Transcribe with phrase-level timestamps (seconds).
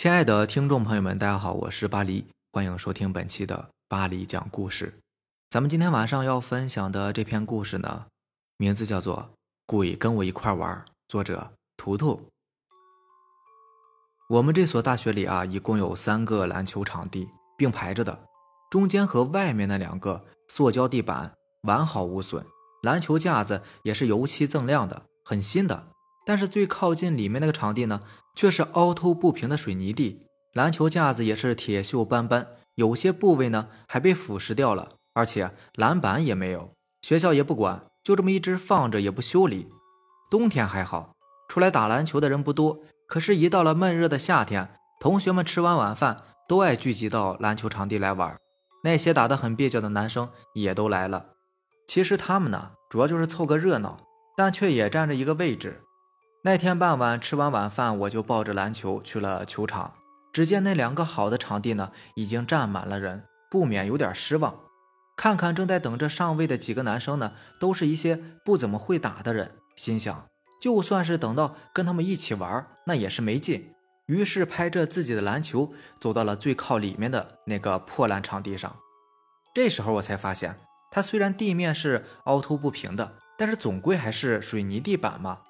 [0.00, 2.24] 亲爱的听众朋友们，大家好，我是巴黎，
[2.54, 4.94] 欢迎收听本期的巴黎讲故事。
[5.50, 8.06] 咱们今天晚上要分享的这篇故事呢，
[8.56, 9.18] 名字叫做
[9.66, 10.74] 《鬼跟我一块玩》，
[11.06, 12.22] 作者图图。
[14.30, 18.20] 我们这所大学里啊，一共有三个篮球场地并排着的，
[18.70, 22.46] 中间和外面那两个塑胶地板完好无损，
[22.82, 25.88] 篮球架子也是油漆锃亮的，很新的。
[26.24, 28.02] 但是最靠近里面那个场地呢，
[28.40, 36.70] 却是凹凸不平的水泥地，篮球架子也是铁锈斑斑，有些部位呢还被腐蚀掉了，而且篮板也没有。
[37.02, 39.68] 学校也不管，就这么一直放着也不修理。
[40.30, 41.12] 冬天还好，
[41.50, 48.34] 出来打篮球的人不多，可是，一到了闷热的夏天，同学们吃完晚饭都爱聚集到篮球场地来玩。
[48.84, 51.26] 那些打得很蹩脚的男生也都来了。
[51.86, 53.98] 其实他们呢，主要就是凑个热闹，
[54.34, 55.82] 但却也占着一个位置。
[56.42, 59.92] 那天傍晚吃完晚饭，我就抱着篮球去了球场。
[60.32, 64.58] 只见那两个好的场地呢，已经站满了人，不免有点失望。
[65.18, 70.26] 看看正在等着上位的几个男生呢，都是一些不怎么会打的人，心想
[70.62, 73.74] 就算是等到跟他们一起玩，那也是没劲。
[74.06, 78.74] 于是拍着自己的篮球，走到了最靠里面的那个破烂场地上。
[79.54, 80.56] 这时候我才发现，
[80.90, 85.40] 它虽然地面是凹凸不平的，但是总归还是水泥地板嘛。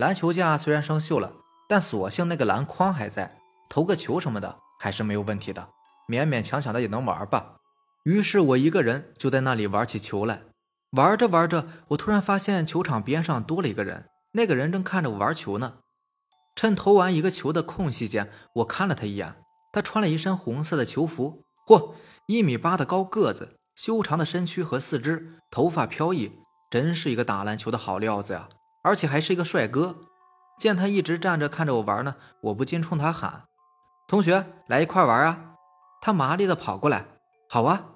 [0.00, 1.30] 篮球架虽然生锈了，
[1.68, 3.36] 但所幸那个篮筐还在，
[3.68, 5.68] 投个球什么的还是没有问题的，
[6.08, 7.56] 勉勉强强的也能玩吧。
[8.04, 10.44] 于是我一个人就在那里玩起球来。
[10.92, 15.74] 玩着玩着，我突然发现球场边上多了一个人，那个人正看着我玩球呢。
[16.56, 19.36] 趁投完一个球的空隙间，我看了他一眼，
[19.70, 21.92] 他穿了一身红色的球服，嚯，
[22.26, 26.32] 一米八的高个子，修长的身躯和四肢，头发飘逸，
[26.70, 28.48] 真是一个打篮球的好料子呀。
[28.82, 29.96] 而且还是一个帅哥，
[30.58, 33.44] 见他一直站着看着我玩呢，我不禁冲他喊
[34.08, 35.54] ：“同学，来一块玩啊！”
[36.00, 37.06] 他麻利的跑过来
[37.48, 37.92] ：“好啊！”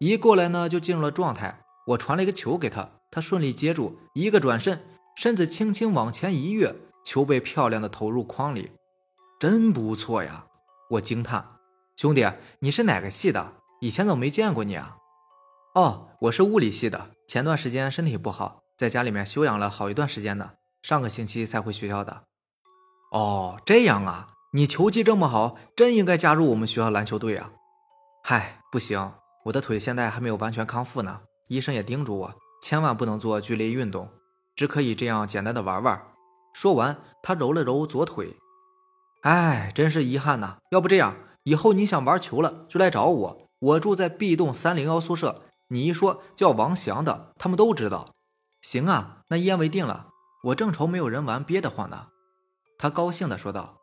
[0.00, 1.60] 一过来呢，就进入了状态。
[1.88, 4.84] 我传了一个球给他，他顺利接住，一个转身，
[5.16, 6.74] 身子轻轻往前一跃，
[7.04, 8.72] 球被漂亮的投入筐里，
[9.38, 10.46] 真不错呀！
[10.90, 11.58] 我惊叹
[11.96, 12.26] ：“兄弟，
[12.58, 13.54] 你是哪个系的？
[13.80, 14.98] 以前怎么没见过你啊
[15.74, 22.24] ？”“哦，我是物理系的，前段时间身体不好。”在家里面休养了好一段时间呢，上个星期才回学校的。
[23.10, 27.52] 哦，这样啊，你球技这么好，真应该加入我们学校篮球队啊。
[28.22, 29.14] 嗨，不行，
[29.46, 34.10] 我的腿现在还没有完全康复呢，医生也叮嘱我，千万不能做剧烈运动，
[34.54, 36.02] 只可以这样简单的玩玩。
[36.52, 38.36] 说完，他揉了揉左腿。
[39.22, 48.12] 哎，真是遗憾呐，要不这样，以后你想玩球了就来找我，我住在 B 栋三零幺宿舍，你一说叫王翔的，他们都知道。
[48.66, 50.08] 行啊，那一言为定了。
[50.42, 52.08] 我正愁没有人玩，憋得慌呢。
[52.76, 53.78] 他高兴地说道。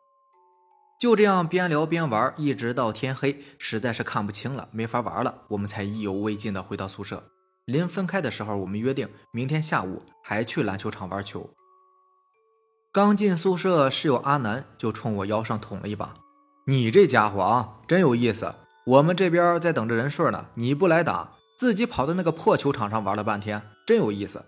[1.00, 7.24] 就这样边聊边玩，一直到天黑，实在是看不清了，没法玩了，我们才意犹未尽地回到宿舍。
[7.64, 11.48] 临分开的时候，我们约定明天下午还去篮球场玩球。
[12.92, 16.12] 刚进宿舍，室友阿南就冲我腰上捅了一把
[16.68, 18.54] ：“你这家伙啊，真有意思！
[18.84, 24.44] 我们这边在等着人顺呢，你不来打，自己跑到那个破球场上玩了半天，真有意思。”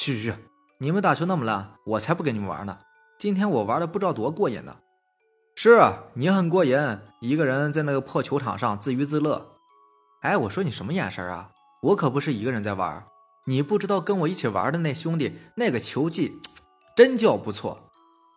[0.00, 0.34] 去去去！
[0.78, 2.78] 你们打球那么烂，我才不跟你们玩呢。
[3.18, 4.78] 今天我玩的不知道多过瘾呢。
[5.54, 6.74] 是啊，你很过瘾，
[7.20, 9.58] 一个人在那个破球场上自娱自乐。
[10.22, 11.50] 哎，我说你什么眼神啊？
[11.82, 13.04] 我可不是一个人在玩。
[13.44, 16.38] 你不知道跟我一起玩的那兄弟，那个球技
[16.96, 17.90] 真叫不错。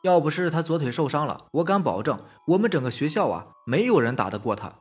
[0.03, 4.73] 要不是他左腿受伤了，我敢保证我们整个学校啊，没有人打得过他。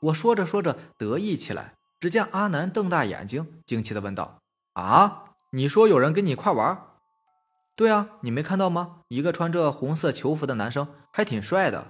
[0.00, 1.74] 我说着说着得意起来。
[2.00, 4.38] 只见阿南瞪大眼睛，惊奇的问道
[4.72, 6.82] ：“啊？”你说有人跟你一块玩？
[7.76, 9.00] 对啊，你没看到吗？
[9.08, 11.88] 一个穿着红色球服的男生，还挺帅的。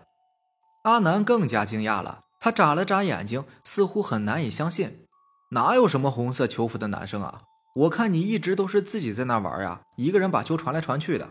[0.83, 5.07] 阿南更加惊讶了，他眨了眨眼睛，似乎很难以相信。
[5.53, 7.43] 哪有什么红色球服的男生啊？
[7.77, 11.29] 我看你一直都是自己在那玩呀，一个人把球传来传去的。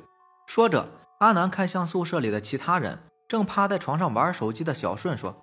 [0.48, 0.88] 说着，
[1.19, 5.36] 阿南看向宿舍里的其他人，正趴在床上玩手机的小顺说：“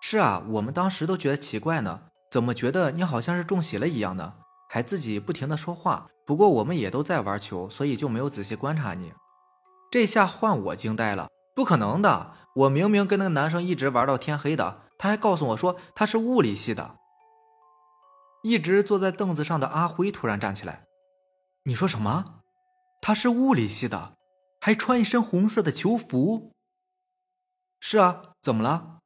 [0.00, 2.00] 是啊，我们当时都觉得奇怪呢，
[2.30, 4.32] 怎么觉得你好像是中邪了一样呢？
[4.70, 9.12] 还自己不停的说话。”不过我们也都在玩球，所以就没有仔细观察你。
[9.90, 12.36] 这下换我惊呆了，不可能的！
[12.54, 16.94] 我明明跟那个男生一直玩到天黑的，他还告诉我说他是物理系的。
[18.44, 20.84] 一直坐在凳子上的阿辉突然站起来
[21.66, 22.42] ：“你说什么？
[23.02, 24.12] 他是物理系的，
[24.60, 26.52] 还穿一身红色的球服
[27.82, 28.98] ？”“是啊，怎么了？”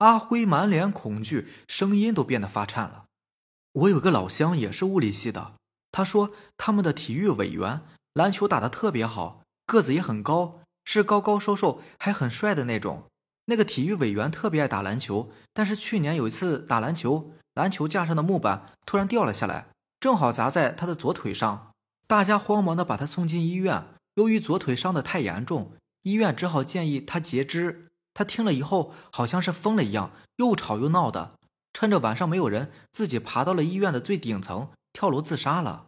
[0.00, 3.04] 阿辉满脸恐惧，声音都变得发颤了。
[3.84, 5.56] “我有个老乡也是物理系的。”
[5.90, 7.82] 他说：“他们的体育委员
[8.14, 13.04] 篮球打得特别好，个子也很高，是高高瘦瘦还很帅的那种。
[13.46, 19.68] 那个体育委员特别爱打篮球，但是去年有一次打篮球，篮球架上的木板突然掉了下来，
[19.98, 21.70] 正好砸在他的左腿上。
[22.06, 23.86] 大家慌忙的把他送进医院。
[24.14, 27.86] 由于左腿伤的太严重，医院只好建议他截肢。
[28.12, 31.34] 他听了以后，好像是疯了一样，又吵又闹的。
[31.72, 35.86] 趁着晚上没有人，自己爬到了医院的最顶层，跳楼自杀了。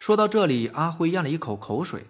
[0.00, 2.06] 说到这里，阿辉咽了一口口水。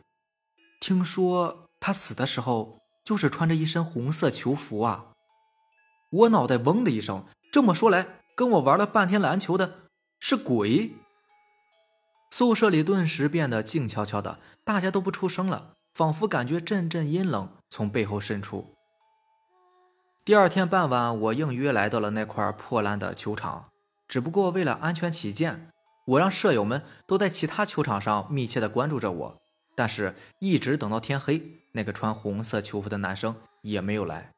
[0.81, 5.09] 听说他死的时候就是穿着一身红色球服啊！
[6.11, 7.27] 我脑袋嗡的一声。
[7.53, 9.81] 这么说来，跟我玩了半天篮球的
[10.19, 10.93] 是鬼。
[12.31, 18.73] 宿舍里顿时变得静悄悄的，大家都不出声了，仿佛感觉阵阵阴冷从背后渗出。
[20.25, 23.67] 第二天傍晚，我应约来到了那块破烂的球场。
[24.09, 25.71] 只不过为了安全起见，
[26.11, 29.43] 我让舍友们都在其他球场上密切的关注着我。
[29.77, 31.41] 但是，一直等到天黑，
[31.73, 34.33] 那个穿红色球服的男生也没有来。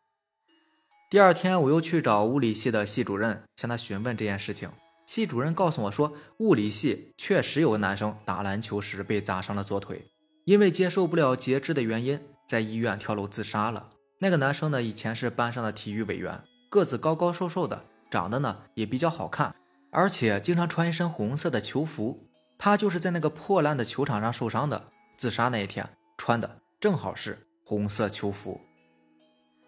[1.10, 4.70] 第二天，我又去找物理系的系主任，向他询问这件事情。
[5.06, 10.06] 系主任告诉我说，物理系确实有个男生打篮球时被砸伤了左腿，
[10.44, 13.88] 因为接受不了截肢的原因，在医院跳楼自杀了。
[14.20, 19.54] 那个男生呢，以前是班上的体育委员，个子高高瘦瘦的，长得呢也比较好看，
[19.92, 22.28] 而且经常穿一身红色的球服。
[22.58, 28.60] 他就是在那个破烂的球场上受伤的，自杀那一天穿的正好是红色球服。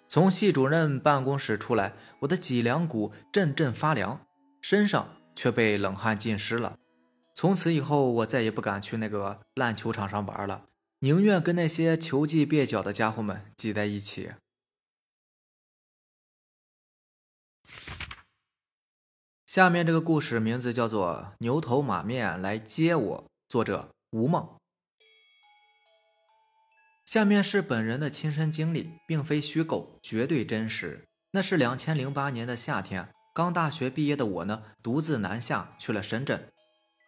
[0.06, 4.20] 从系主任办公室出来，我的脊梁骨阵阵发凉，
[4.60, 6.78] 身上却被冷汗浸湿了。
[7.34, 10.66] 从此以后，我再也不敢去那个烂球场上玩了，
[11.00, 14.30] 宁愿跟那些球技蹩脚的家伙们挤在一起。
[19.54, 23.18] 下面这个故事名字叫做《牛头马面来接我》，
[23.48, 24.48] 作者吴梦。
[27.06, 31.06] 下面是本人的亲身经历，并非虚构，绝对真实。
[31.30, 36.48] 那是两千零八年的夏天，刚大学毕业的我呢，独自南下去了深圳，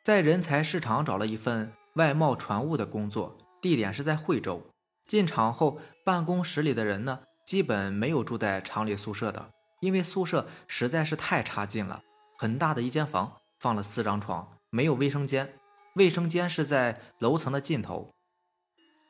[0.04, 4.64] 在人才市场找了一份外贸船务的工作，地点是在惠州。
[5.08, 9.50] 进厂后，办公室里的人呢，基本没有住在厂里宿舍的，
[9.80, 12.04] 因为宿舍实在是太差劲了。
[12.38, 15.54] 很大的一间房，放了四张床，没有卫生间。
[15.94, 18.12] 卫生间是在楼层的尽头。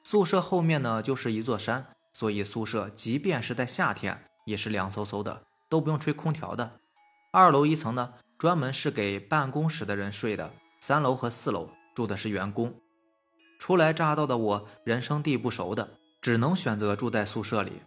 [0.04, 6.78] 宿舍后面呢，就是一座山，所以宿舍即便是在夏天，也是凉飕飕的，都不用吹空调的。
[7.32, 10.54] 二楼一层呢，专门是给办公室的人睡的。
[10.80, 12.80] 三楼和四楼住的是员工。
[13.58, 17.82] 初来乍到的我，人生地不熟的，只能选择住在宿舍里。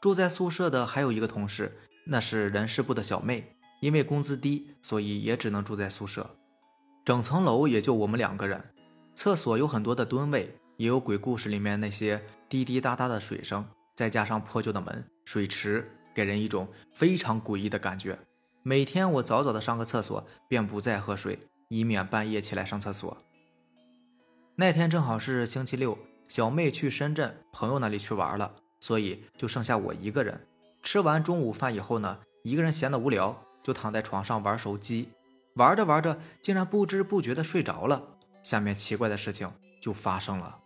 [0.00, 3.56] 住在宿舍的还有一个同事，那是人事部的小妹。
[3.82, 6.36] 因为工资低，所以也只能住在宿舍。
[7.04, 8.62] 整层楼也就我们两个人。
[9.12, 18.16] 厕所有很多的蹲位，也有鬼故事里面那些滴滴答答的水声，再加上破旧的门、水池，给人一种非常诡异的感觉。
[18.62, 23.16] 每天我早早的上个厕所，便不再喝水，以免半夜起来上厕所。
[24.54, 25.98] 那天正好是星期六，
[26.28, 30.46] 小妹去深圳朋友那里去玩了，所以就剩下我一个人。
[30.84, 33.44] 吃完中午饭以后呢，一个人闲得无聊。
[33.62, 35.08] 就躺在床上玩手机，
[35.54, 38.02] 玩着玩着，竟然不知不觉的睡着了。
[38.42, 39.50] 下面奇怪的事情
[39.80, 40.58] 就发生了。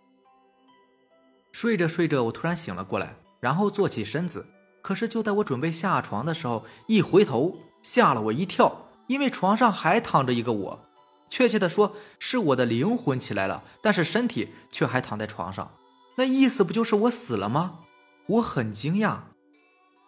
[1.52, 4.46] 睡着睡着，我突然醒了过来，然后坐起身子。
[4.82, 10.80] 可是就在我准备下床的时候，一回头，吓了我一跳，因为床上还躺着一个我。
[11.28, 15.72] 确切的说，是我的灵魂起来了，但是身体却还躺在床上。
[16.16, 17.80] 那意思不就是我死了吗？
[18.26, 19.18] 我很惊讶。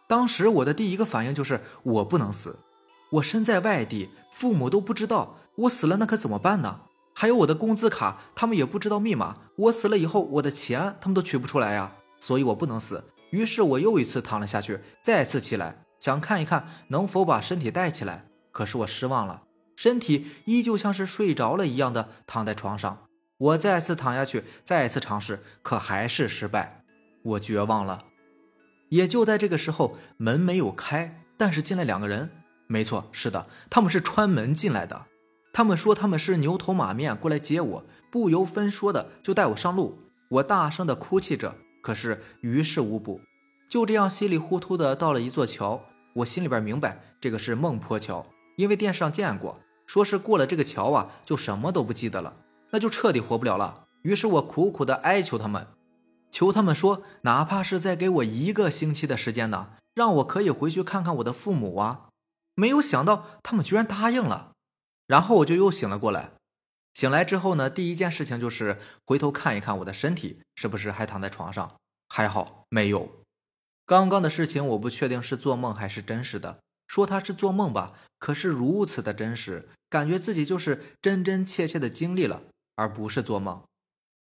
[0.06, 2.60] 当时我的第一个反应就是我不能死。
[3.12, 6.82] 我身在外地，父母都不知道我死了，那可怎么办呢？
[7.14, 9.36] 还有我的工资卡，他们也不知道密码。
[9.56, 13.04] 我死了以后，我的钱他们都取不出来呀，所以我不能死。
[13.30, 18.26] 于是我又一次躺了下去，再次起来，想看一看能否把身体带起来。
[18.52, 19.42] 可是我失望了，
[19.74, 23.06] 身体依旧像是睡着了一样的躺在床上。
[23.38, 26.84] 我再次躺下去，再次尝试，可还是失败。
[27.22, 28.04] 我绝望了。
[28.90, 32.30] 也就在这个时候，门没有开，但是进来两个人。
[32.68, 35.06] 没错，是的，他们是穿门进来的。
[35.52, 39.98] 他们说他们是牛头马面过来接我，不由分说的就带我上路。
[40.28, 43.20] 我大声的哭泣着，可是于事无补。
[43.68, 45.82] 就这样稀里糊涂的到了一座桥，
[46.16, 52.36] 我心里边明白这个是孟坡桥，因为电视上见过，说是过了这个桥啊，就什么都不记得了，
[52.70, 53.86] 那就彻底活不了了。
[54.02, 55.66] 于是我苦苦的哀求他们，
[56.30, 62.07] 求他们说，哪怕是再给我一个星期的时间呢，让我可以回去看看我的父母啊。
[62.58, 64.50] 没有想到他们居然答应了，
[65.06, 66.32] 然后我就又醒了过来。
[66.92, 71.76] 醒来之后呢，第一件事情就是回头看一看我的身体是不是还躺在床上，
[72.08, 73.22] 还好没有。
[73.86, 76.58] 刚刚的事情我不确定是做梦还是真实的。
[76.88, 82.42] 说他是做梦吧，可是如此的真实，感觉自己就是真真切切的经历了，
[82.74, 83.62] 而不是做梦。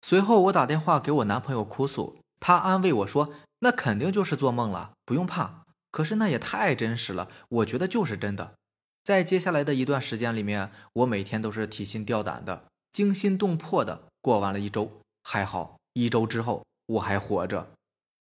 [0.03, 8.55] 随后我打电话给我男朋友哭诉，他安慰我说：“那肯定就是做梦了，不用怕。”可是那也太真实了，我觉得就是真的。
[9.03, 15.01] 在接下来的一段时间里面，我每天都是提心吊胆的、惊心动魄的过完了一周。
[15.23, 17.71] 还好，一周之后我还活着。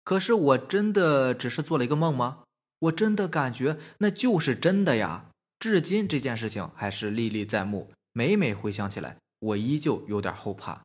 [0.04, 2.40] 可是我真的只是做了一个梦吗？
[2.80, 5.26] 我真的感觉那就是真的呀！
[5.60, 10.82] 至今这件事情还是历历在目，每每回想起来，我依旧有点后怕。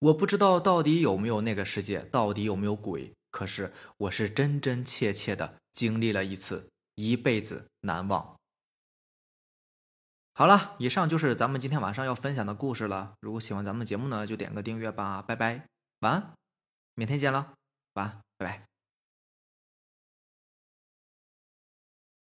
[0.00, 3.12] 我不知道到底有没有那个世界，到底有没有鬼。
[3.30, 8.36] 可是我是真真切切的经历了一次，一辈子难忘。
[10.34, 13.14] 好了，以上就是咱们今天晚上要分享的故事了。
[13.20, 15.20] 如果喜欢咱们节目呢，就点个订阅吧。
[15.20, 15.68] 拜拜，
[16.00, 16.34] 晚安，
[16.94, 17.54] 明天见了，
[17.94, 18.71] 晚安，拜拜。